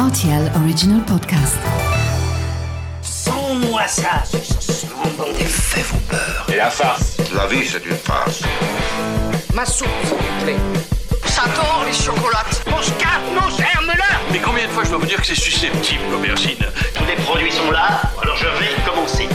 RTL 0.00 0.50
Original 0.56 1.02
Podcast. 1.04 1.58
Sans-moi 3.02 3.86
ça, 3.86 4.22
ce 4.24 4.86
monde 4.86 5.36
des 5.36 5.44
faits 5.44 5.84
vous 5.84 5.98
peur. 6.08 6.46
Et 6.48 6.56
la 6.56 6.70
farce 6.70 7.18
La 7.34 7.46
vie, 7.46 7.66
c'est 7.66 7.84
une 7.84 7.96
farce. 7.96 8.40
Ma 9.52 9.66
soupe, 9.66 9.88
s'il 10.04 10.16
vous 10.16 10.44
plaît. 10.44 10.56
J'adore 11.26 11.84
les 11.86 11.92
chocolates. 11.92 12.64
Mon 12.70 12.80
scarpe, 12.80 13.24
mon 13.34 13.50
germe-là 13.50 14.04
Mais 14.32 14.38
combien 14.38 14.66
de 14.66 14.70
fois 14.70 14.84
je 14.84 14.88
dois 14.88 15.00
vous 15.00 15.06
dire 15.06 15.20
que 15.20 15.26
c'est 15.26 15.34
susceptible, 15.34 16.04
l'aubergine? 16.10 16.64
Tous 16.94 17.04
les 17.04 17.16
produits 17.16 17.52
sont 17.52 17.70
là, 17.70 18.00
alors 18.22 18.36
je 18.38 18.46
vais 18.46 18.70
commencer. 18.90 19.28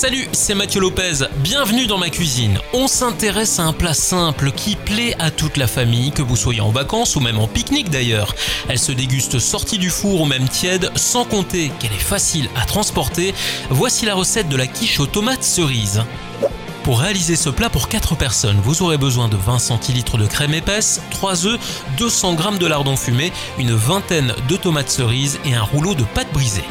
Salut, 0.00 0.28
c'est 0.30 0.54
Mathieu 0.54 0.80
Lopez. 0.80 1.26
Bienvenue 1.38 1.88
dans 1.88 1.98
ma 1.98 2.08
cuisine. 2.08 2.60
On 2.72 2.86
s'intéresse 2.86 3.58
à 3.58 3.64
un 3.64 3.72
plat 3.72 3.94
simple 3.94 4.52
qui 4.52 4.76
plaît 4.76 5.16
à 5.18 5.32
toute 5.32 5.56
la 5.56 5.66
famille, 5.66 6.12
que 6.12 6.22
vous 6.22 6.36
soyez 6.36 6.60
en 6.60 6.70
vacances 6.70 7.16
ou 7.16 7.20
même 7.20 7.40
en 7.40 7.48
pique-nique 7.48 7.90
d'ailleurs. 7.90 8.32
Elle 8.68 8.78
se 8.78 8.92
déguste 8.92 9.40
sortie 9.40 9.76
du 9.76 9.90
four 9.90 10.20
ou 10.20 10.24
même 10.24 10.48
tiède, 10.48 10.92
sans 10.94 11.24
compter 11.24 11.72
qu'elle 11.80 11.92
est 11.92 11.98
facile 11.98 12.48
à 12.54 12.64
transporter. 12.64 13.34
Voici 13.70 14.06
la 14.06 14.14
recette 14.14 14.48
de 14.48 14.56
la 14.56 14.68
quiche 14.68 15.00
aux 15.00 15.06
tomates 15.06 15.42
cerises. 15.42 16.04
Pour 16.84 17.00
réaliser 17.00 17.34
ce 17.34 17.50
plat 17.50 17.68
pour 17.68 17.88
4 17.88 18.14
personnes, 18.14 18.60
vous 18.62 18.82
aurez 18.82 18.98
besoin 18.98 19.26
de 19.26 19.36
20 19.36 19.58
centilitres 19.58 20.16
de 20.16 20.28
crème 20.28 20.54
épaisse, 20.54 21.02
3 21.10 21.44
œufs, 21.44 21.58
200 21.96 22.36
g 22.38 22.58
de 22.60 22.66
lardon 22.66 22.96
fumé, 22.96 23.32
une 23.58 23.74
vingtaine 23.74 24.32
de 24.48 24.56
tomates 24.56 24.90
cerises 24.90 25.40
et 25.44 25.54
un 25.54 25.62
rouleau 25.62 25.96
de 25.96 26.04
pâte 26.04 26.32
brisée. 26.32 26.62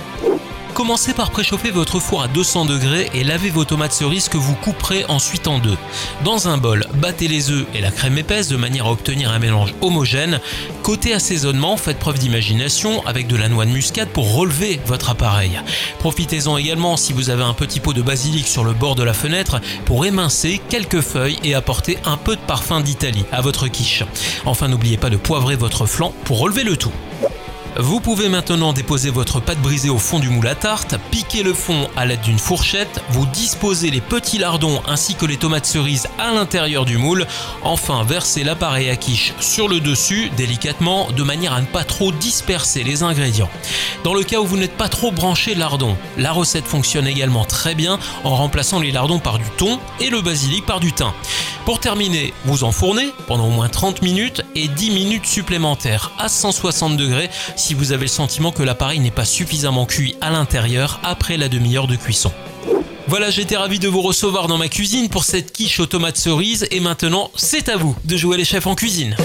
Commencez 0.77 1.16
par 1.16 1.31
préchauffer 1.31 1.72
votre 1.72 1.99
four 1.99 2.22
à 2.22 2.27
200 2.27 2.66
degrés 2.66 3.09
et 3.16 3.23
lavez 3.23 3.49
vos 3.49 3.66
tomates 3.66 3.94
cerises 3.94 4.30
que 4.30 4.38
vous 4.38 4.54
couperez 4.54 5.05
ensuite 5.08 5.48
en 5.48 5.58
deux. 5.58 5.76
Dans 6.23 6.49
un 6.49 6.59
bol, 6.59 6.85
battez 6.94 7.27
les 7.27 7.49
œufs 7.49 7.66
et 7.73 7.81
la 7.81 7.90
crème 7.90 8.20
épaisse 8.20 8.48
de 8.48 8.58
manière 8.58 8.85
à 8.85 8.91
obtenir 8.91 9.32
un 9.32 9.40
mélange 9.40 9.73
homogène. 9.82 10.40
Côté 10.84 11.16
assaisonnement, 11.16 11.77
faites 11.77 11.98
preuve 11.98 12.20
d'imagination 12.20 13.04
avec 13.08 13.26
de 13.26 13.35
la 13.35 13.49
noix 13.49 13.66
de 13.66 13.71
muscade 13.71 14.09
pour 14.09 14.35
relever 14.35 14.80
votre 14.85 15.09
appareil. 15.09 15.59
Profitez-en 15.98 16.57
également 16.57 16.96
si 16.96 17.12
vous 17.12 17.32
avez 17.32 17.41
un 17.41 17.55
petit 17.55 17.79
pot 17.79 17.94
de 17.94 18.04
basilic 18.04 18.48
sur 18.48 18.63
le 18.63 18.73
bord 18.73 18.94
de 18.94 19.01
la 19.01 19.16
fenêtre 19.16 19.60
pour 19.85 20.05
émincer 20.05 20.62
quelques 20.70 21.01
feuilles 21.01 21.40
et 21.44 21.55
apporter 21.55 21.98
un 22.05 22.18
peu 22.18 22.35
de 22.35 22.41
parfum 22.41 22.82
d'Italie 22.82 23.26
à 23.32 23.41
votre 23.41 23.68
quiche. 23.68 24.04
Enfin, 24.46 24.68
n'oubliez 24.68 24.98
pas 24.98 25.10
de 25.10 25.18
poivrer 25.18 25.55
votre 25.55 25.88
flanc 25.88 26.13
pour 26.23 26.38
relever 26.38 26.63
le 26.63 26.77
tout. 26.77 26.94
Vous 27.79 27.99
pouvez 27.99 28.27
maintenant 28.27 28.73
déposer 28.73 29.11
votre 29.11 29.39
pâte 29.39 29.61
brisée 29.61 29.91
au 29.91 29.99
fond 29.99 30.17
du 30.17 30.29
moule 30.29 30.47
à 30.47 30.55
tarte, 30.55 30.95
piquer 31.11 31.43
le 31.43 31.53
fond 31.53 31.87
à 31.95 32.07
l'aide 32.07 32.21
d'une 32.21 32.39
fourchette, 32.39 33.03
vous 33.09 33.27
disposez 33.27 33.91
les 33.91 34.01
petits 34.01 34.39
lardons 34.39 34.81
ainsi 34.87 35.13
que 35.13 35.27
les 35.27 35.37
tomates 35.37 35.67
cerises 35.67 36.07
à 36.17 36.31
l'intérieur 36.31 36.85
du 36.85 36.98
moule, 36.98 37.27
enfin 37.61 38.03
versez 38.03 38.43
l'appareil 38.43 38.89
à 38.89 38.95
quiche 38.95 39.35
sur 39.39 39.67
le 39.67 39.79
dessus 39.79 40.31
délicatement 40.35 41.11
de 41.11 41.21
manière 41.21 41.53
à 41.53 41.61
ne 41.61 41.67
pas 41.67 41.83
trop 41.83 42.11
disperser 42.11 42.83
les 42.83 43.03
ingrédients. 43.03 43.49
Dans 44.03 44.15
le 44.15 44.23
cas 44.23 44.39
où 44.39 44.45
vous 44.45 44.57
n'êtes 44.57 44.75
pas 44.75 44.89
trop 44.89 45.11
branché 45.11 45.53
lardon, 45.53 45.95
la 46.17 46.31
recette 46.31 46.65
fonctionne 46.65 47.05
également 47.05 47.45
très 47.45 47.75
bien 47.75 47.99
en 48.23 48.35
remplaçant 48.35 48.79
les 48.79 48.91
lardons 48.91 49.20
par 49.20 49.37
du 49.37 49.45
thon 49.55 49.79
et 49.99 50.09
le 50.09 50.21
basilic 50.21 50.65
par 50.65 50.79
du 50.79 50.93
thym. 50.93 51.13
Pour 51.68 51.82
terminer, 51.82 52.34
vous 52.46 52.63
enfournez 52.63 53.12
pendant 53.27 53.48
au 53.48 53.49
moins 53.49 53.68
30 53.68 54.01
minutes 54.01 54.41
et 54.55 54.70
10 54.70 54.90
minutes 54.90 55.26
supplémentaires 55.26 56.13
à 56.18 56.29
160 56.29 56.96
degrés 56.96 57.29
si 57.57 57.73
vous 57.73 57.91
avez 57.91 58.04
le 58.04 58.07
sentiment 58.07 58.54
que 58.54 58.63
l'appareil 58.63 59.01
n'est 59.01 59.12
pas 59.12 59.26
suffisamment 59.26 59.85
cuit 59.85 60.15
à 60.21 60.32
l'intérieur 60.32 61.01
après 61.04 61.35
la 61.35 61.49
demi-heure 61.49 61.88
de 61.88 61.98
cuisson. 61.98 62.32
Voilà, 63.10 63.32
j'étais 63.32 63.57
ravi 63.57 63.79
de 63.79 63.90
vous 63.90 64.01
recevoir 64.01 64.47
dans 64.47 64.57
ma 64.57 64.69
cuisine 64.69 65.09
pour 65.09 65.25
cette 65.25 65.51
quiche 65.51 65.81
aux 65.81 65.88
tomates 65.88 66.16
cerises 66.16 66.66
et 66.72 66.79
maintenant 66.79 67.31
c'est 67.35 67.68
à 67.68 67.75
vous 67.75 67.97
de 68.06 68.16
jouer 68.16 68.38
les 68.38 68.45
chefs 68.45 68.66
en 68.66 68.75
cuisine. 68.75 69.18